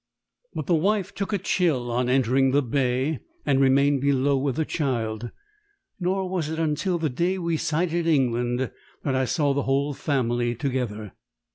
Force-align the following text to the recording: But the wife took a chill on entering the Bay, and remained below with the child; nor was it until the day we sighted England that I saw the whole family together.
But 0.55 0.65
the 0.65 0.73
wife 0.73 1.13
took 1.13 1.31
a 1.31 1.37
chill 1.37 1.91
on 1.91 2.09
entering 2.09 2.49
the 2.49 2.63
Bay, 2.63 3.19
and 3.45 3.59
remained 3.61 4.01
below 4.01 4.35
with 4.35 4.55
the 4.55 4.65
child; 4.65 5.29
nor 5.99 6.27
was 6.27 6.49
it 6.49 6.57
until 6.57 6.97
the 6.97 7.07
day 7.07 7.37
we 7.37 7.55
sighted 7.55 8.07
England 8.07 8.71
that 9.03 9.13
I 9.13 9.25
saw 9.25 9.53
the 9.53 9.61
whole 9.69 9.93
family 9.93 10.55
together. 10.55 11.13